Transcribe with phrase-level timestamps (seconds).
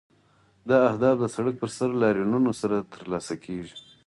[0.69, 3.75] دا اهداف د سړک پر سر لاریونونو سره ترلاسه کیږي.